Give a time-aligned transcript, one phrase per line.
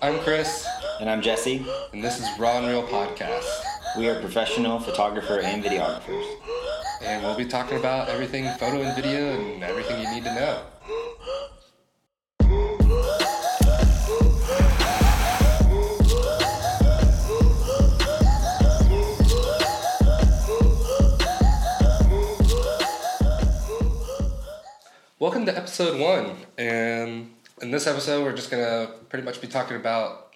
[0.00, 0.66] I'm Chris,
[1.00, 1.64] And I'm Jesse.
[1.92, 3.48] and this is Raw and Real Podcast.
[3.96, 6.26] We are professional photographer and videographers.
[7.02, 10.62] And we'll be talking about everything photo and video and everything you need to know.
[25.18, 26.36] Welcome to episode one.
[26.56, 27.30] And
[27.62, 30.34] in this episode, we're just going to pretty much be talking about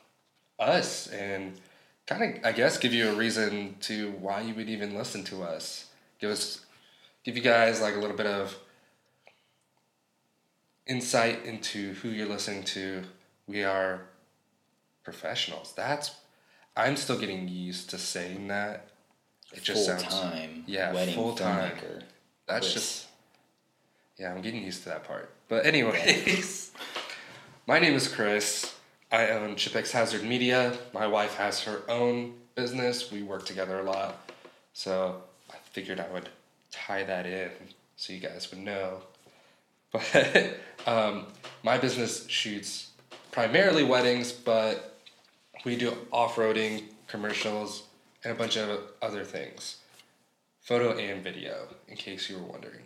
[0.59, 1.55] us and
[2.07, 5.43] kind of, I guess, give you a reason to why you would even listen to
[5.43, 5.87] us.
[6.21, 6.65] Give us,
[7.25, 8.57] give you guys like a little bit of
[10.87, 13.03] insight into who you're listening to.
[13.47, 14.03] We are
[15.05, 15.73] professionals.
[15.77, 16.13] That's,
[16.77, 18.89] I'm still getting used to saying that.
[19.53, 21.73] It just Full sounds, time yeah, wedding full-time.
[22.47, 22.73] that's Chris.
[22.73, 23.07] just,
[24.19, 25.31] yeah, I'm getting used to that part.
[25.49, 26.71] But anyways,
[27.67, 28.75] my name is Chris.
[29.11, 30.77] I own Chipex Hazard Media.
[30.93, 33.13] My wife has her own business.
[33.13, 34.31] We work together a lot.
[34.73, 36.29] So I figured I would
[36.73, 37.51] tie that in
[37.97, 39.03] so you guys would know.
[39.93, 40.57] But
[40.87, 41.27] um,
[41.63, 42.93] my business shoots
[43.31, 44.99] primarily weddings, but
[45.67, 47.83] we do off roading, commercials,
[48.25, 49.77] and a bunch of other things.
[50.63, 52.85] Photo and video, in case you were wondering.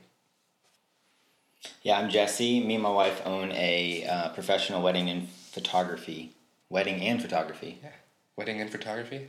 [1.87, 2.59] Yeah, I'm Jesse.
[2.65, 6.33] Me and my wife own a uh, professional wedding and photography.
[6.69, 7.79] Wedding and photography.
[7.81, 7.91] Yeah.
[8.37, 9.29] Wedding and photography?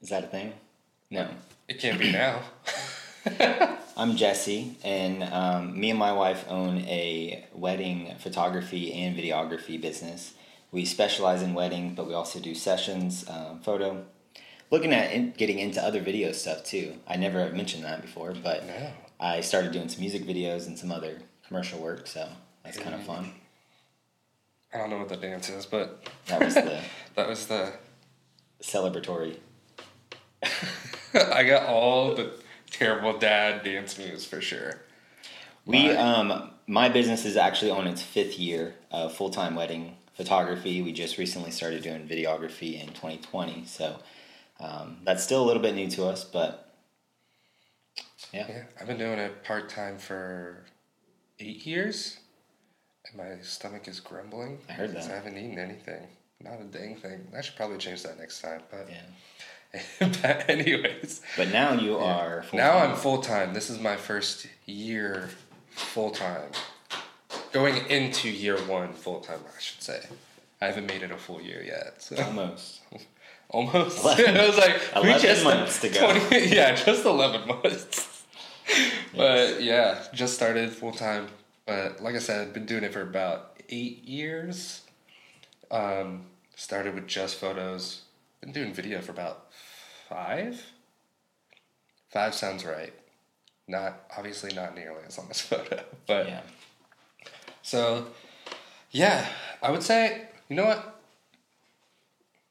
[0.00, 0.52] Is that a thing?
[1.10, 1.28] No.
[1.68, 2.42] It can't be now.
[3.96, 10.34] I'm Jesse, and um, me and my wife own a wedding photography and videography business.
[10.70, 14.04] We specialize in wedding, but we also do sessions, um, photo.
[14.70, 16.94] Looking at in, getting into other video stuff too.
[17.08, 18.92] I never mentioned that before, but No.
[19.18, 22.28] I started doing some music videos and some other commercial work, so
[22.62, 23.30] that's kind of fun.
[24.72, 26.80] I don't know what the dance is, but That was the
[27.14, 27.72] that was the.
[28.62, 29.36] celebratory.
[31.14, 32.32] I got all the
[32.70, 34.80] terrible dad dance moves for sure.
[35.66, 35.96] We Right.
[35.98, 40.80] um my business is actually on its fifth year of full time wedding photography.
[40.82, 43.96] We just recently started doing videography in 2020, so
[44.60, 46.72] um, that's still a little bit new to us, but
[48.32, 50.64] yeah, Yeah, I've been doing it part time for
[51.44, 52.18] eight years,
[53.06, 54.58] and my stomach is grumbling.
[54.68, 55.10] I heard that.
[55.10, 56.06] I haven't eaten anything.
[56.40, 57.28] Not a dang thing.
[57.36, 58.62] I should probably change that next time.
[58.70, 59.80] But, yeah.
[60.22, 63.54] but anyways, But now you are full now I'm full time.
[63.54, 65.30] This is my first year
[65.70, 66.50] full time.
[67.52, 70.00] Going into year one full time, I should say.
[70.60, 72.02] I haven't made it a full year yet.
[72.02, 72.16] So.
[72.22, 72.80] almost.
[73.50, 73.98] Almost.
[74.02, 76.18] Eleven- I was like, we 11 just months to go.
[76.28, 78.13] 20 yeah, just eleven months.
[79.16, 81.28] But yeah, just started full time.
[81.66, 84.82] But like I said, I've been doing it for about eight years.
[85.70, 86.26] Um,
[86.56, 88.02] started with just photos.
[88.40, 89.46] Been doing video for about
[90.08, 90.60] five.
[92.10, 92.92] Five sounds right.
[93.68, 96.40] Not obviously not nearly as long as photo, but Yeah.
[97.62, 98.08] so,
[98.90, 99.26] yeah,
[99.62, 101.00] I would say, you know what?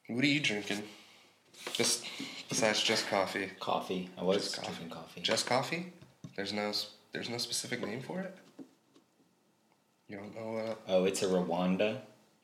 [0.07, 0.83] What are you drinking?
[1.73, 2.05] Just
[2.49, 3.51] besides just coffee.
[3.59, 4.09] Coffee.
[4.17, 4.67] I was Just coffee.
[4.75, 5.21] drinking coffee.
[5.21, 5.93] Just coffee?
[6.35, 6.71] There's no
[7.11, 8.35] there's no specific name for it.
[10.07, 11.97] You don't know what Oh, it's a Rwanda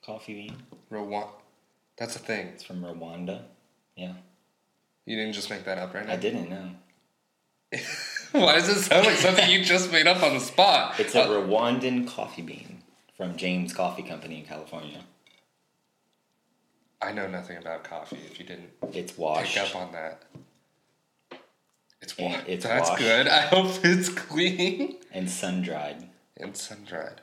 [0.05, 0.57] coffee bean.
[0.91, 1.29] Rwanda.
[1.97, 2.47] That's a thing.
[2.47, 3.41] It's from Rwanda.
[3.95, 4.13] Yeah.
[5.05, 6.13] You didn't just make that up right now.
[6.13, 6.69] I didn't know.
[8.31, 10.99] Why does it sound like something you just made up on the spot?
[10.99, 12.83] It's a Uh, Rwandan coffee bean
[13.17, 15.01] from James Coffee Company in California.
[17.01, 18.19] I know nothing about coffee.
[18.31, 19.55] If you didn't It's washed.
[19.55, 20.23] pick up on that.
[22.09, 23.01] It's wa- it's That's washed.
[23.01, 23.27] good.
[23.39, 26.07] I hope it's clean and sun dried.
[26.37, 27.21] and sun dried.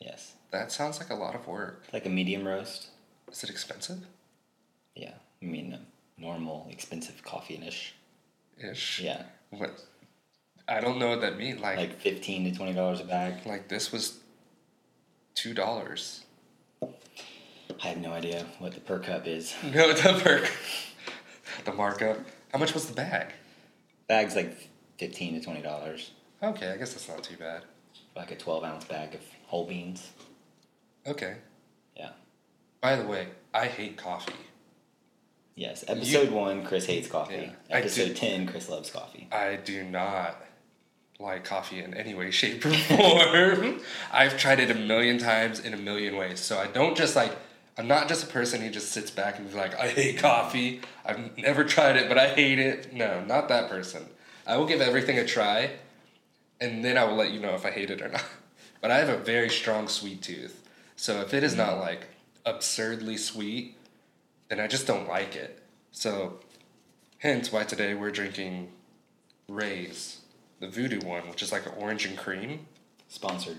[0.00, 0.34] Yes.
[0.50, 1.82] That sounds like a lot of work.
[1.84, 2.88] It's like a medium roast.
[3.30, 3.98] Is it expensive?
[4.94, 5.14] Yeah.
[5.42, 5.78] I mean,
[6.18, 7.94] normal, expensive coffee ish.
[8.58, 9.00] Ish.
[9.00, 9.22] Yeah.
[9.50, 9.84] What?
[10.68, 11.60] I don't know what that means.
[11.60, 13.46] Like, like, Like 15 to $20 a bag.
[13.46, 14.18] Like this was
[15.34, 16.24] two dollars.
[16.82, 19.54] I have no idea what the per cup is.
[19.62, 20.50] No, the perk.
[21.64, 22.18] the markup.
[22.52, 23.32] How much was the bag?
[24.08, 26.10] Bag's like 15 to $20.
[26.42, 27.62] Okay, I guess that's not too bad.
[28.14, 30.10] Like a 12 ounce bag of whole beans.
[31.06, 31.36] Okay.
[31.96, 32.10] Yeah.
[32.80, 34.32] By the way, I hate coffee.
[35.54, 35.84] Yes.
[35.88, 37.52] Episode one, Chris hates coffee.
[37.70, 38.14] Yeah, Episode do.
[38.14, 39.26] 10, Chris loves coffee.
[39.32, 40.42] I do not
[41.18, 43.80] like coffee in any way, shape, or form.
[44.12, 46.40] I've tried it a million times in a million ways.
[46.40, 47.32] So I don't just like,
[47.78, 50.80] I'm not just a person who just sits back and is like, I hate coffee.
[51.04, 52.92] I've never tried it, but I hate it.
[52.92, 54.06] No, not that person.
[54.46, 55.72] I will give everything a try
[56.60, 58.24] and then I will let you know if I hate it or not.
[58.80, 60.62] But I have a very strong sweet tooth.
[60.96, 61.80] So if it is not mm.
[61.80, 62.06] like
[62.44, 63.76] absurdly sweet,
[64.48, 65.62] then I just don't like it.
[65.90, 66.40] So,
[67.18, 68.70] hence why today we're drinking
[69.48, 70.20] Ray's,
[70.60, 72.66] the voodoo one, which is like an orange and cream.
[73.08, 73.56] Sponsored.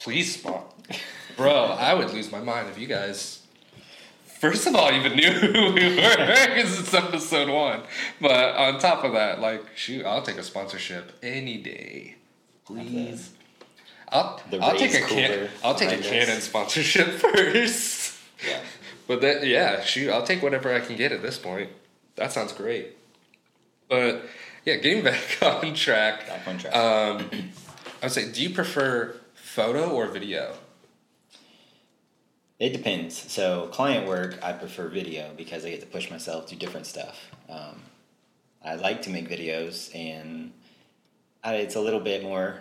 [0.00, 0.74] Please spot.
[1.36, 3.42] Bro, I would lose my mind if you guys,
[4.40, 7.82] first of all, even knew who we were because it's episode one.
[8.20, 12.16] But on top of that, like, shoot, I'll take a sponsorship any day.
[12.64, 13.30] Please.
[14.10, 16.02] I'll, I'll take a can, I'll take a.
[16.02, 18.18] Canon sponsorship first.
[18.46, 18.60] Yeah.
[19.06, 21.70] But that yeah, shoot, I'll take whatever I can get at this point.
[22.16, 22.96] That sounds great.
[23.88, 24.22] But
[24.64, 26.26] yeah, getting back on track.
[26.26, 26.74] Back on track.
[26.74, 27.30] Um,
[28.02, 29.17] I would say, do you prefer
[29.58, 30.54] photo or video?
[32.60, 33.16] It depends.
[33.16, 37.30] So client work, I prefer video because I get to push myself, do different stuff.
[37.48, 37.82] Um,
[38.64, 40.52] I like to make videos, and
[41.42, 42.60] I, it's a little bit more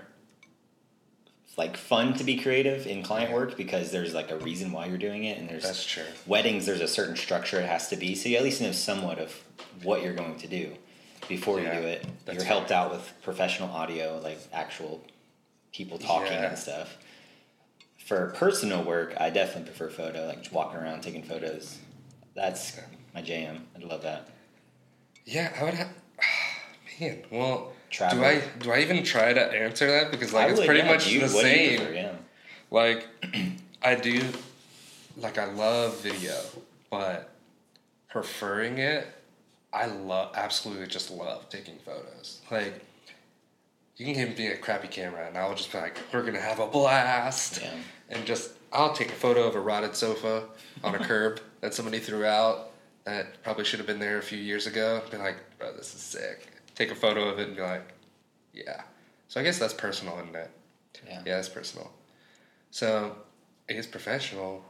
[1.56, 4.98] like fun to be creative in client work because there's like a reason why you're
[4.98, 6.04] doing it, and there's That's true.
[6.26, 6.66] weddings.
[6.66, 9.40] There's a certain structure it has to be, so you at least know somewhat of
[9.84, 10.74] what you're going to do
[11.28, 12.06] before Yeah, you do it.
[12.34, 15.04] You're helped out with professional audio, like actual
[15.78, 16.50] people talking Yeah.
[16.50, 16.98] and stuff
[18.04, 21.78] for personal work, I definitely prefer photo, like just walking around taking photos.
[22.36, 22.80] That's
[23.14, 23.68] my jam.
[23.80, 24.28] I love that.
[25.26, 25.90] Yeah, I would have.
[27.00, 28.18] Man, well, Travel.
[28.20, 30.82] do I do I even try to answer that because like I it's would, pretty
[30.82, 31.78] yeah, much you- the what do you same.
[31.78, 31.94] prefer?
[31.94, 32.16] Yeah.
[32.72, 33.08] Like,
[33.84, 34.22] I do,
[35.16, 36.36] like, I love video,
[36.90, 37.30] but
[38.10, 39.08] preferring it,
[39.72, 42.42] I love, absolutely just love taking photos.
[42.52, 42.82] Like,
[43.98, 46.60] you can give me a crappy camera and I'll just be like, we're gonna have
[46.60, 47.62] a blast.
[47.62, 47.74] Yeah.
[48.10, 50.44] And just, I'll take a photo of a rotted sofa
[50.84, 52.72] on a curb that somebody threw out
[53.08, 55.02] that probably should have been there a few years ago.
[55.10, 56.48] Be like, bro, this is sick.
[56.76, 57.94] Take a photo of it and be like,
[58.54, 58.82] yeah.
[59.30, 60.52] So I guess that's personal, isn't it?
[61.08, 61.22] Yeah.
[61.26, 61.90] Yeah, it's personal.
[62.70, 63.16] So,
[63.70, 64.64] I guess professional,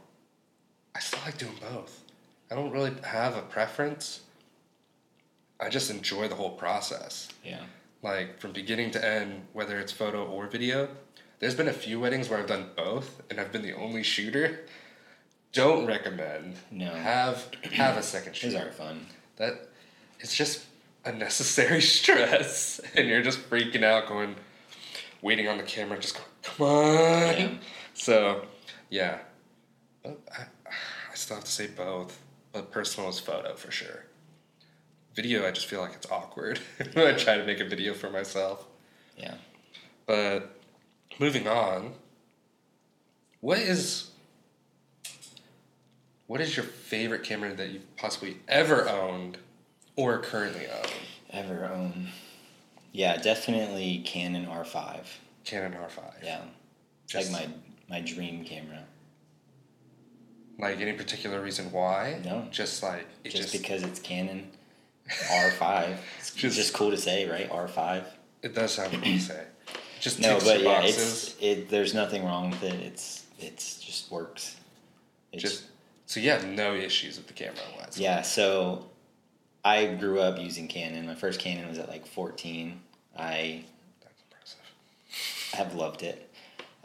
[0.95, 2.03] I still like doing both.
[2.51, 4.21] I don't really have a preference.
[5.59, 7.29] I just enjoy the whole process.
[7.43, 7.63] Yeah.
[8.07, 10.87] Like from beginning to end, whether it's photo or video.
[11.39, 14.61] There's been a few weddings where I've done both and I've been the only shooter.
[15.51, 16.55] Don't recommend.
[16.71, 16.89] No.
[16.89, 18.59] Have have a second shooter.
[18.59, 19.05] aren't fun.
[19.35, 19.67] That
[20.21, 20.63] it's just
[21.03, 24.35] unnecessary stress, and you're just freaking out, going,
[25.21, 27.37] waiting on the camera, just going, come on.
[27.37, 27.49] Yeah.
[27.93, 28.45] So,
[28.89, 29.19] yeah,
[30.01, 32.19] but I, I still have to say both,
[32.53, 34.05] but personal is photo for sure.
[35.17, 36.59] Video, I just feel like it's awkward
[36.93, 38.67] when I try to make a video for myself.
[39.17, 39.33] Yeah.
[40.05, 40.55] But
[41.19, 41.93] moving on,
[43.41, 44.11] what is
[46.27, 49.39] what is your favorite camera that you've possibly ever owned
[49.95, 50.91] or currently own?
[51.31, 52.09] Ever own?
[52.91, 54.99] Yeah, definitely Canon R5.
[55.43, 56.23] Canon R5.
[56.23, 56.41] Yeah.
[57.07, 57.53] Just- like my
[57.89, 58.83] my dream camera.
[60.59, 62.21] Like any particular reason why?
[62.23, 62.45] No.
[62.51, 64.51] Just like it Just, just, because it's Canon
[65.09, 65.97] R5.
[66.19, 67.49] It's Just- just, cool to say, right?
[67.49, 68.03] R5.
[68.43, 69.43] it does sound cool to say.
[69.99, 70.97] Just No, but yeah, boxes.
[70.97, 71.69] it's it.
[71.69, 72.75] There's nothing wrong with it.
[72.81, 74.55] It's it's just works.
[75.31, 75.63] It's, just
[76.05, 77.97] so you have no issues with the camera wise.
[77.99, 78.21] yeah.
[78.21, 78.85] So
[79.65, 81.07] I grew up using Canon.
[81.07, 82.79] My first Canon was at like 14.
[83.17, 83.65] I
[84.03, 84.59] That's impressive.
[85.53, 86.31] I have loved it.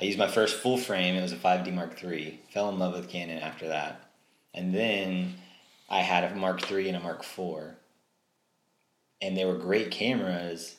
[0.00, 1.14] I used my first full frame.
[1.14, 2.40] It was a 5D Mark III.
[2.50, 4.08] Fell in love with Canon after that,
[4.54, 5.34] and then
[5.90, 7.74] I had a Mark III and a Mark IV,
[9.22, 10.76] and they were great cameras.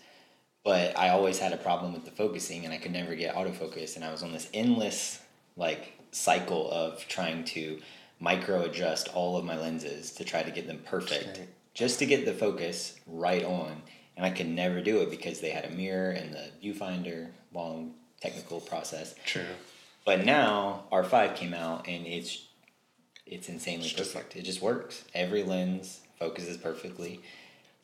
[0.64, 3.96] But I always had a problem with the focusing, and I could never get autofocus.
[3.96, 5.20] And I was on this endless
[5.58, 7.80] like cycle of trying to
[8.20, 11.48] micro adjust all of my lenses to try to get them perfect, Okay.
[11.74, 13.82] just to get the focus right on.
[14.16, 17.96] And I could never do it because they had a mirror and the viewfinder, long
[18.22, 19.16] technical process.
[19.26, 19.44] True.
[20.06, 22.46] But now R5 came out and it's
[23.26, 24.36] it's insanely It's just perfect.
[24.36, 25.04] it just works.
[25.14, 27.22] Every lens focuses perfectly,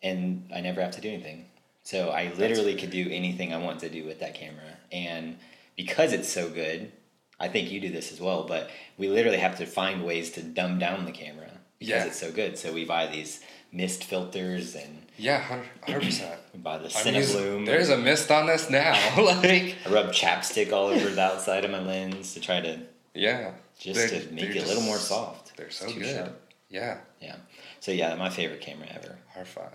[0.03, 1.45] and I never have to do anything.
[1.83, 4.77] So I literally could do anything I want to do with that camera.
[4.91, 5.37] And
[5.75, 6.91] because it's so good,
[7.39, 8.43] I think you do this as well.
[8.43, 12.05] But we literally have to find ways to dumb down the camera because Yeah.
[12.05, 12.57] it's so good.
[12.57, 13.41] So we buy these
[13.71, 16.39] mist filters and Yeah, hundred percent.
[16.63, 17.65] buy the Cinebloom.
[17.65, 18.93] There's a mist on this now.
[19.17, 22.79] like I rub chapstick all over the outside of my lens to try to
[23.15, 25.55] yeah, just to make it a little more soft.
[25.57, 26.05] They're so good.
[26.05, 26.41] sharp.
[26.69, 27.35] Yeah, Yeah.
[27.79, 29.17] So yeah, my favorite camera ever.
[29.35, 29.71] R five.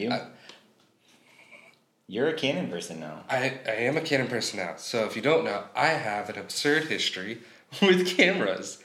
[0.00, 0.10] You?
[0.10, 0.26] I-
[2.06, 3.24] You're a Canon person now.
[3.28, 4.74] I, I am a Canon person now.
[4.76, 7.38] So if you don't know, I have an absurd history
[7.82, 8.82] with cameras.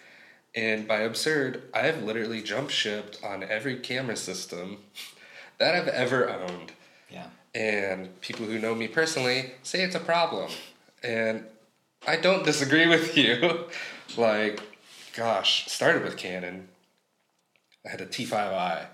[0.53, 4.77] And by absurd, I've literally jump shipped on every camera system
[5.57, 6.71] that I've ever owned.
[7.09, 7.27] Yeah.
[7.53, 10.51] And people who know me personally say it's a problem.
[11.03, 11.45] And
[12.07, 13.65] I don't disagree with you.
[14.17, 14.61] like,
[15.15, 16.67] gosh, started with Canon.
[17.85, 18.85] I had a T5i.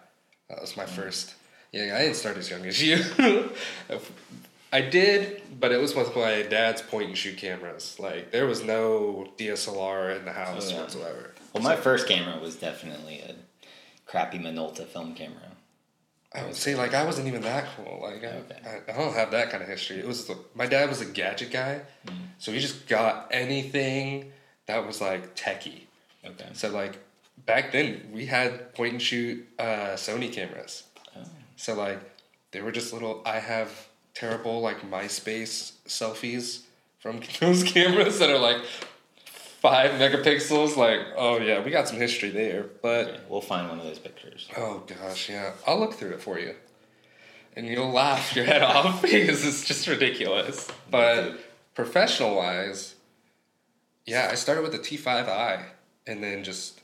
[0.49, 0.89] That was my mm.
[0.89, 1.35] first.
[1.71, 2.99] Yeah, I didn't start as young as you.
[4.73, 7.97] I did, but it was with my dad's point and shoot cameras.
[7.99, 10.81] Like there was no DSLR in the house Oh, yeah.
[10.81, 11.31] whatsoever.
[11.53, 13.35] Well, my first camera was definitely a
[14.05, 15.37] crappy Minolta film camera.
[16.33, 17.99] I would say like I wasn't even that cool.
[18.01, 18.57] Like I, Okay.
[18.65, 19.99] I, I don't have that kind of history.
[19.99, 22.13] It was the, my dad was a gadget guy, Mm.
[22.39, 24.31] so he just got anything
[24.67, 25.81] that was like techie.
[26.25, 26.45] Okay.
[26.53, 26.97] So like
[27.45, 30.83] back then we had point and shoot uh, Sony cameras.
[31.61, 31.99] So like
[32.49, 33.21] they were just little.
[33.23, 36.61] I have terrible like MySpace selfies
[36.99, 38.57] from those cameras that are like
[39.61, 40.75] five megapixels.
[40.75, 42.65] Like oh yeah, we got some history there.
[42.81, 44.49] But Okay, We'll find one of those pictures.
[44.57, 46.55] oh gosh, yeah, I'll look through it for you,
[47.55, 50.67] and you'll laugh your head off because it's just ridiculous.
[50.89, 51.39] But
[51.75, 52.95] professional wise,
[54.07, 55.63] yeah, I started with the T5i
[56.07, 56.80] and then just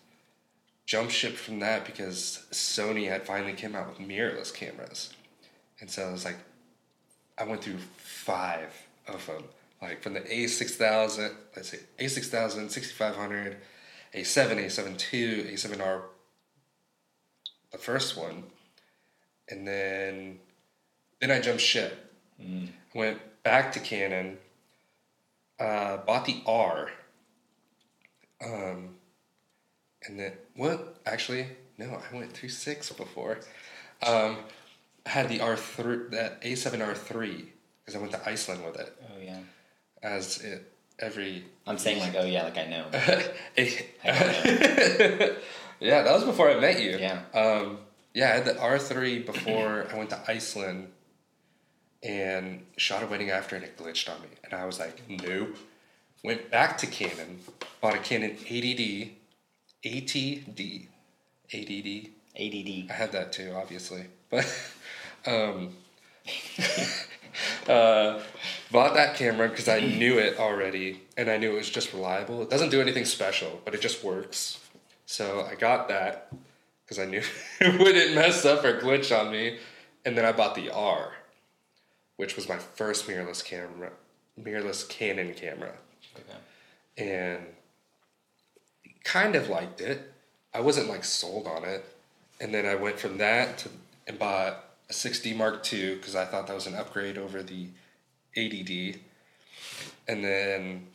[0.88, 5.13] jump ship from that because Sony had finally came out with mirrorless cameras.
[5.79, 6.38] And so I was like,
[7.38, 8.74] I went through five
[9.08, 9.44] of them.
[9.82, 13.58] Like from the A6000, let's see, A6000, 6500,
[14.15, 16.01] A7, A7 II, A7R,
[17.72, 18.44] the first one.
[19.50, 20.39] And then,
[21.20, 22.12] then I jumped ship.
[22.94, 24.38] Went back to Canon,
[25.60, 26.89] uh, bought the R.
[28.44, 28.96] Um,
[30.08, 30.98] and then what?
[31.06, 31.48] Actually,
[31.78, 33.40] no, I went through six before.
[34.06, 34.38] Um,
[35.06, 37.54] I had the R three, that A seven R three,
[37.86, 39.40] because I went to Iceland with it, Oh yeah.
[40.04, 41.46] as it every.
[41.66, 42.86] I'm saying like, oh yeah, like I know.
[45.80, 46.98] yeah, that was before I met you.
[46.98, 47.22] Yeah.
[47.34, 47.80] Um,
[48.14, 50.90] yeah, I had the R three before I went to Iceland,
[52.04, 55.56] and shot a wedding after, and it glitched on me, and I was like, nope.
[56.24, 57.40] Went back to Canon,
[57.80, 59.12] bought a Canon 80D,
[59.86, 60.88] ATD,
[61.54, 62.10] ADD.
[62.40, 62.92] ADD.
[62.92, 64.46] I had that too, obviously, but
[65.26, 65.74] um,
[67.68, 68.20] uh,
[68.72, 72.42] bought that camera because I knew it already, and I knew it was just reliable.
[72.42, 74.60] It doesn't do anything special, but it just works.
[75.06, 76.32] So I got that
[76.84, 77.22] because I knew
[77.62, 79.58] it wouldn't mess up or glitch on me,
[80.06, 81.14] and then I bought the R,
[82.18, 83.92] which was my first mirrorless camera,
[84.40, 85.74] mirrorless Canon camera
[86.16, 87.06] Okay.
[87.10, 87.46] and
[89.08, 90.12] kind of liked it.
[90.54, 91.86] I wasn't like sold on it,
[92.42, 93.70] and then I went from that to
[94.06, 97.68] and bought a 6D Mark II because I thought that was an upgrade over the
[98.36, 99.00] 80D,
[100.08, 100.88] and then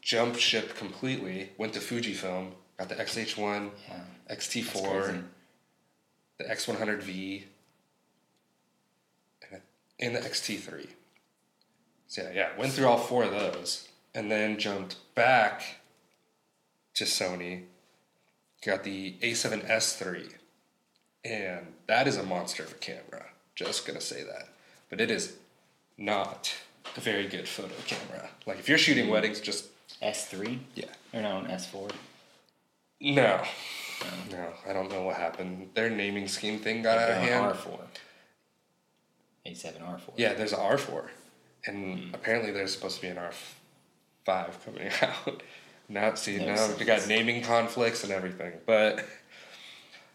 [0.00, 1.50] jumped ship completely.
[1.58, 4.00] Went to Fujifilm, got the XH1, Yeah.
[4.30, 5.18] XT4, crazy.
[6.38, 7.44] the X100V,
[9.50, 9.62] and-
[10.00, 10.88] and the XT3.
[12.08, 15.76] So yeah, yeah, went through all four of those, and then jumped back
[16.94, 17.64] to Sony.
[18.64, 20.34] Got the A7S3,
[21.24, 23.26] and that is a monster of a camera.
[23.56, 24.48] Just gonna say that,
[24.88, 25.34] but it is
[25.98, 26.54] not
[26.96, 28.30] a very good photo camera.
[28.46, 29.12] Like if you're shooting hmm.
[29.12, 29.66] weddings, just
[30.00, 30.86] S3 yeah.
[31.12, 31.90] or no, an S4.
[33.00, 34.06] No, oh.
[34.30, 35.70] no, I don't know what happened.
[35.74, 37.54] Their naming scheme thing got out of hand.
[37.56, 37.80] R4.
[39.46, 40.12] A7R4.
[40.16, 41.08] Yeah, there's an R4,
[41.66, 42.14] and hmm.
[42.14, 43.18] apparently there's supposed to be an
[44.26, 45.42] R5 coming out.
[45.88, 48.52] Now, see, Makes now we got naming conflicts and everything.
[48.66, 49.04] But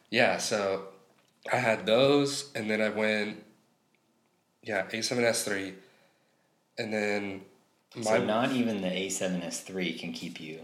[0.09, 0.87] yeah, so
[1.51, 3.43] I had those, and then I went,
[4.63, 5.73] yeah, A7S3,
[6.77, 7.41] and then
[7.95, 10.61] my So not even the A7S3 can keep you.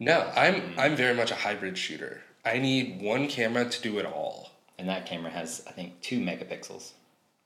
[0.00, 0.80] no, I'm hmm.
[0.80, 2.22] I'm very much a hybrid shooter.
[2.44, 4.50] I need one camera to do it all.
[4.78, 6.92] And that camera has, I think, two megapixels,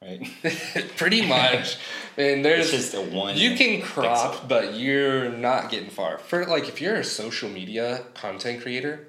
[0.02, 0.30] right?
[0.96, 1.78] Pretty much,
[2.16, 3.36] and there's it's just a one.
[3.36, 4.48] You can crop, pixel.
[4.48, 6.18] but you're not getting far.
[6.18, 9.08] For like, if you're a social media content creator,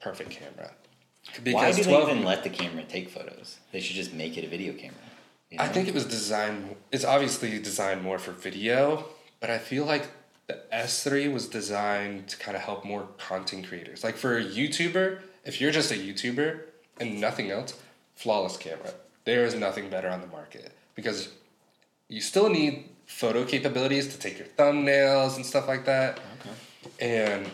[0.00, 0.72] perfect camera.
[1.44, 3.58] Why do 12 they even let the camera take photos?
[3.70, 4.96] They should just make it a video camera.
[5.50, 6.76] you I think it was designed.
[6.90, 9.06] It's obviously designed more for video,
[9.40, 10.08] but I feel like
[10.48, 14.02] the S3 was designed to kind of help more content creators.
[14.02, 16.60] Like for a YouTuber, if you're just a YouTuber
[16.98, 17.80] and nothing else,
[18.14, 18.94] flawless camera.
[19.24, 21.28] There is nothing better on the market because
[22.08, 26.18] you still need photo capabilities to take your thumbnails and stuff like that.
[26.40, 26.50] Okay.
[27.00, 27.50] and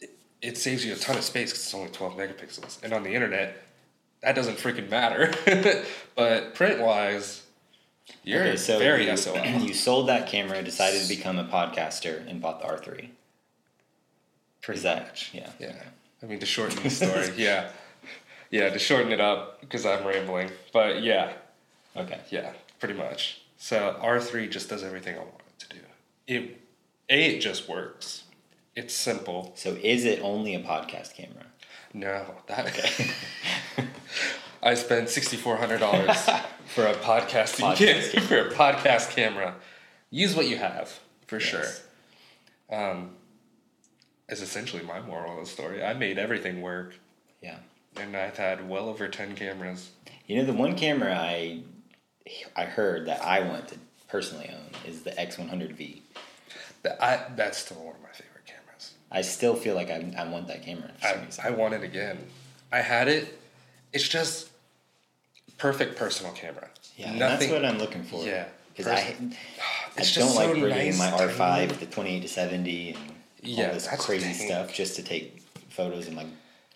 [0.00, 0.10] it,
[0.42, 3.14] it saves you a ton of space because it's only 12 megapixels and on the
[3.14, 3.62] internet
[4.22, 5.32] that doesn't freaking matter
[6.16, 7.42] but print wise
[8.24, 12.26] you're Okay, so very you, SOL you sold that camera, decided to become a podcaster,
[12.28, 13.10] and bought the R3.
[14.62, 15.50] pretty Is that much yeah?
[15.58, 15.74] yeah
[16.22, 17.70] I mean to shorten the story yeah
[18.50, 21.32] yeah to shorten it up because I'm rambling but yeah
[21.96, 22.20] Okay.
[22.30, 25.80] yeah pretty much so R3 just does everything I want it to do
[26.26, 26.58] it
[27.10, 28.24] a it just works
[28.76, 29.52] It's simple.
[29.56, 31.46] So is it only a podcast camera?
[31.92, 32.66] No, that.
[32.68, 33.10] Okay.
[34.62, 36.16] I spent sixty four hundred dollars
[36.74, 39.54] for a podcasting Podcast cam- for a podcast camera.
[40.10, 41.64] Use what you have for sure.
[42.70, 43.16] Um,
[44.28, 45.82] is essentially my moral of the story.
[45.82, 46.94] I made everything work,
[47.42, 47.58] Yeah.
[48.00, 49.90] And I've had well over ten cameras.
[50.26, 51.60] You know, the one camera I
[52.56, 53.76] I heard that I want to
[54.08, 56.00] personally own is the X100V.
[56.82, 58.94] That I that's still one of my favorite cameras.
[59.10, 61.26] I still feel like I, I want that camera I.
[61.42, 62.18] I want it again.
[62.70, 63.38] I had it.
[63.92, 64.50] It's just
[65.56, 66.68] perfect personal camera.
[66.96, 68.24] yeah, and that's what I'm looking for.
[68.24, 68.46] Yeah.
[68.76, 68.98] Because I,
[69.96, 71.70] I don't like so bringing nice my R5 hold.
[71.70, 72.98] with the 28 to 70 and
[73.42, 76.26] Yeah, all this crazy stuff just to take photos and my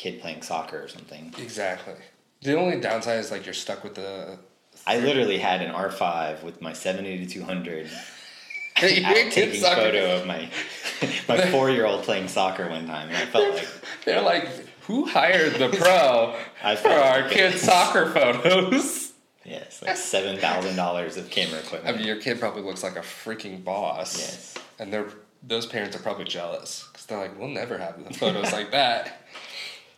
[0.03, 1.33] kid playing soccer or something.
[1.39, 1.95] Exactly.
[2.43, 4.39] The only downside is like you're stuck with the.
[4.85, 7.89] I literally had an R5 with my 70 to 200
[8.83, 10.49] Your out kid's taking soccer- photo of my
[11.29, 13.69] my four year old playing soccer one time, and I felt like
[14.05, 14.49] They're like,
[14.87, 19.13] who hired the pro I for our like- kids' soccer photos?
[19.45, 21.95] yes, like seven thousand dollars of camera equipment.
[21.95, 24.19] I mean, your kid probably looks like a freaking boss.
[24.19, 24.55] Yes.
[24.81, 25.07] And they're
[25.45, 29.21] those parents are probably jealous because they're like, we'll never have the photos like that.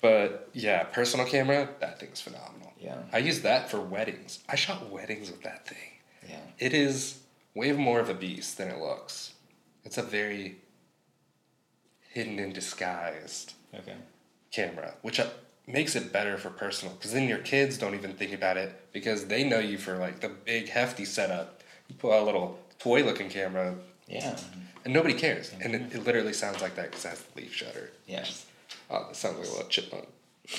[0.05, 2.75] But yeah, personal camera, that thing's phenomenal.
[2.79, 2.99] Yeah.
[3.11, 4.41] I use that for weddings.
[4.47, 5.93] I shot weddings with that thing.
[6.29, 7.21] Yeah, It is
[7.55, 9.33] way more of a beast than it looks.
[9.83, 10.57] It's a very
[12.13, 13.95] hidden and disguised okay.
[14.51, 15.29] camera, which uh,
[15.67, 16.95] makes it better for personal.
[16.97, 20.21] Because then your kids don't even think about it because they know you for like
[20.21, 21.63] the big hefty setup.
[21.89, 23.75] You pull out a little toy looking camera
[24.07, 24.37] Yeah,
[24.85, 25.51] and nobody cares.
[25.63, 27.91] And it, it literally sounds like that because it has the leaf shutter.
[28.07, 28.45] yes.
[28.91, 30.09] Oh, that sounds like a little chipmunk.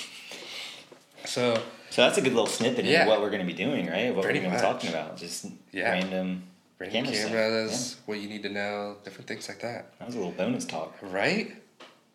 [1.24, 1.54] So
[1.90, 3.00] So that's a good little snippet Yeah.
[3.00, 4.14] into what we're going to be doing, right?
[4.14, 5.90] What Pretty we're going to be talking about, just Yeah.
[5.90, 6.44] random
[6.78, 9.98] random camera cameras, what you need to know, different things like that.
[9.98, 10.94] That was a little bonus talk.
[11.02, 11.56] Right?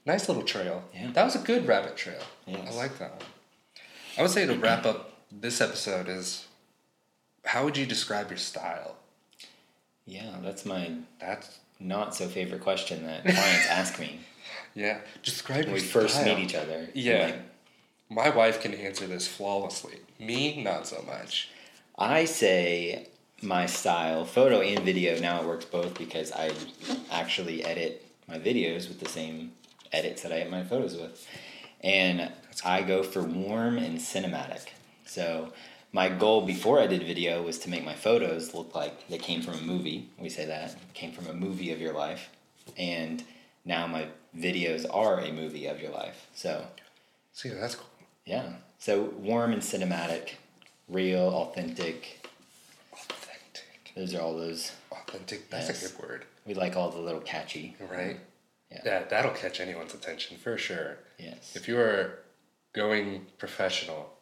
[0.05, 0.83] Nice little trail.
[0.93, 1.11] Yeah.
[1.11, 2.21] That was a good rabbit trail.
[2.45, 2.73] Yes.
[2.73, 3.25] I like that one.
[4.17, 6.45] I would say to wrap up this episode is
[7.45, 8.95] how would you describe your style?
[10.05, 14.19] Yeah, that's my That's not so favorite question that clients ask me
[14.73, 14.99] yeah.
[15.23, 16.87] Describe when we first meet each other.
[16.93, 17.25] Yeah.
[17.25, 17.41] Like,
[18.09, 19.99] My wife can answer this flawlessly.
[20.19, 21.49] Me, not so much.
[21.97, 23.07] I say
[23.41, 25.19] my style, photo and video.
[25.19, 26.51] Now it works both because I
[27.11, 29.51] actually edit my videos with the same
[29.91, 31.27] edits that I edit my photos with,
[31.81, 32.31] and
[32.63, 34.67] I go for warm and cinematic.
[35.05, 35.51] So
[35.93, 39.41] my goal before I did video was to make my photos look like they came
[39.41, 40.09] from a movie.
[40.17, 42.29] We say that came from a movie of your life,
[42.77, 43.23] and
[43.65, 46.27] now my videos are a movie of your life.
[46.33, 46.65] So
[47.33, 47.87] See, that's cool.
[48.25, 50.33] yeah, so warm and cinematic,
[50.87, 52.25] real, authentic.
[52.93, 53.91] Authentic.
[53.95, 54.71] Those are all those.
[54.91, 55.49] Authentic.
[55.49, 55.83] That's Yes.
[55.83, 56.25] a good word.
[56.45, 57.75] We like all the little catchy.
[57.79, 58.19] Right?
[58.71, 58.81] Yeah.
[58.85, 60.99] Yeah, that'll catch anyone's attention for sure.
[61.19, 61.53] Yes.
[61.55, 62.19] If you are
[62.73, 64.13] going professional,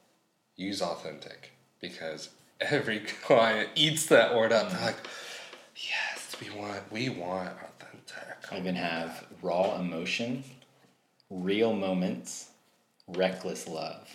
[0.55, 1.51] use authentic
[1.82, 2.30] because
[2.62, 4.72] every client eats that word up.
[4.72, 4.98] They're like,
[5.76, 8.52] yes, we want, we want authentic.
[8.52, 10.44] I even have raw emotion,
[11.30, 12.50] real moments,
[13.08, 14.08] reckless love.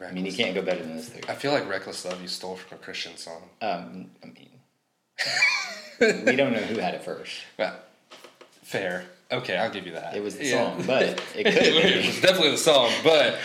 [0.00, 1.08] I mean, you can't go better than this.
[1.08, 1.22] three.
[1.28, 3.42] I feel like reckless love you stole from a Christian song.
[3.60, 7.34] Um, I mean, we don't know who had it first.
[7.58, 7.74] Well,
[8.62, 9.04] fair.
[9.32, 10.14] Okay, I'll give you that.
[10.14, 10.72] It was the Yeah.
[10.74, 11.02] song, but
[11.34, 13.38] it could it was definitely the song, but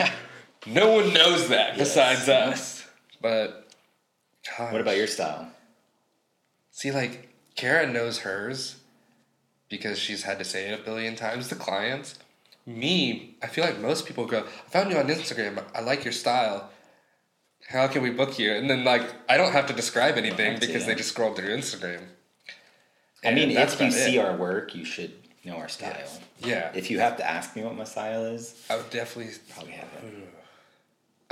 [0.65, 2.86] no one knows that besides us.
[3.21, 3.67] But
[4.58, 5.47] What about your style?
[6.71, 8.78] See, like Kara knows hers
[9.69, 12.19] because she's had to say it a billion times to clients.
[12.65, 15.63] Me, I feel like most people go, I found you on Instagram.
[15.76, 16.69] I like your style.
[17.67, 18.54] How can we book you?
[18.54, 22.02] And then, like, I don't have to describe anything because they just scroll through Instagram.
[23.23, 24.19] I mean, if you see it.
[24.19, 25.13] our work, you should
[25.45, 26.08] know our style.
[26.39, 29.73] Yeah, If you have to ask me what my style is, I would definitely, probably
[29.73, 30.13] have it.
[30.13, 30.21] Hmm.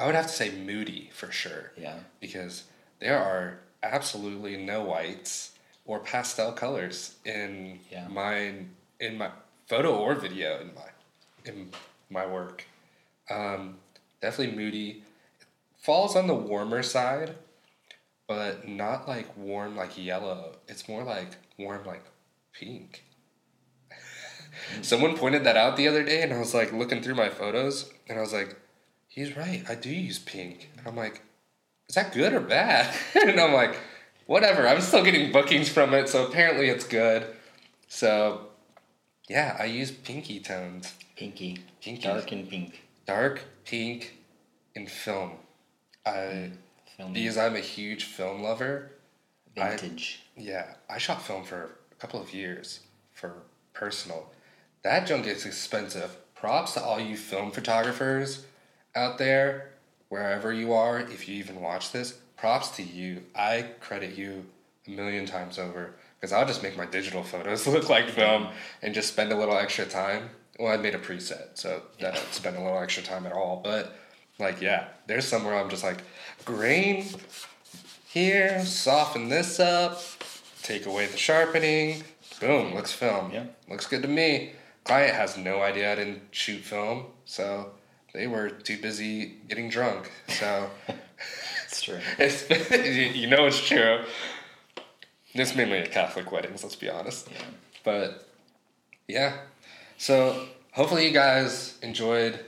[0.01, 1.71] I would have to say moody for sure.
[1.77, 1.95] Yeah.
[2.19, 2.63] because
[2.99, 5.51] there are absolutely no whites
[5.85, 8.07] or pastel colors in Yeah.
[8.07, 8.53] my
[8.99, 9.29] in my
[9.67, 10.89] photo or video in my
[11.45, 11.71] in
[12.09, 12.65] my work.
[13.29, 13.77] Um,
[14.21, 15.03] definitely moody.
[15.77, 17.35] Falls on the warmer side,
[18.27, 20.57] but not like warm like yellow.
[20.67, 22.03] It's more like warm like
[22.53, 23.03] pink.
[24.81, 27.91] Someone pointed that out the other day, and I was like looking through my photos,
[28.07, 28.55] and I was like,
[29.11, 29.63] "He's right.
[29.69, 31.21] I do use pink." And I'm like,
[31.89, 32.95] is that good or bad?
[33.27, 33.75] and I'm like,
[34.25, 34.65] whatever.
[34.67, 37.27] I'm still getting bookings from it, so apparently it's good.
[37.89, 38.47] So,
[39.27, 41.59] yeah, I use pinky tones, Pinky.
[41.81, 42.03] Pinky.
[42.07, 42.81] Dark and pink.
[43.05, 44.17] dark pink,
[44.73, 45.33] in film.
[46.05, 46.51] I
[46.97, 47.11] Film.
[47.13, 48.91] because I'm a huge film lover.
[49.57, 50.23] I- Vintage.
[50.37, 52.79] Yeah, I shot film for a couple of years
[53.13, 53.33] for
[53.73, 54.31] personal.
[54.83, 56.15] that junk gets expensive.
[56.35, 58.45] Props to all you film photographers
[58.95, 59.71] out there,
[60.09, 62.19] wherever you are, if you even watch this.
[62.37, 63.23] Props to you.
[63.35, 64.45] I credit you
[64.87, 68.47] a million times over because I'll just make my digital photos look like film
[68.81, 70.29] and just spend a little extra time.
[70.59, 73.61] Well, I made a preset, so that don't spend a little extra time at all.
[73.63, 73.95] But
[74.37, 76.03] like, yeah, there's somewhere I'm just like,
[76.45, 77.05] grain
[78.07, 80.01] here, soften this up,
[80.61, 82.03] take away the sharpening,
[82.39, 83.31] boom, looks film.
[83.31, 83.45] Yeah.
[83.69, 84.53] Looks good to me.
[84.83, 87.71] Client has no idea I didn't shoot film, so
[88.13, 90.11] they were too busy getting drunk.
[90.27, 90.69] So
[91.65, 91.99] It's true.
[92.19, 92.49] it's,
[93.15, 94.01] you know it's true.
[95.33, 97.29] It's mainly at Catholic weddings, let's be honest.
[97.31, 97.37] Yeah.
[97.83, 98.27] But
[99.07, 99.37] yeah.
[99.97, 102.39] So hopefully you guys enjoyed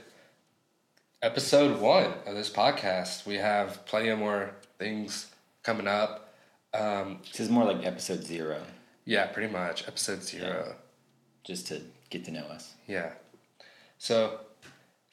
[1.22, 3.24] episode one of this podcast.
[3.26, 6.34] We have plenty of more things coming up.
[6.74, 8.60] Um, This is more like episode zero,
[9.04, 9.86] yeah, pretty much.
[9.88, 10.74] Episode zero.
[11.44, 12.74] just to get to know us.
[12.86, 13.12] Yeah.
[13.98, 14.40] So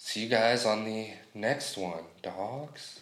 [0.03, 2.99] see you guys on the next one, dogs.